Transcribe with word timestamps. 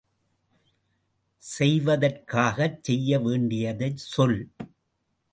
செய்வதற்காகச் 1.41 2.79
செய்ய 2.83 3.19
வேண்டியதைச் 3.19 4.01
சொல். 4.05 4.39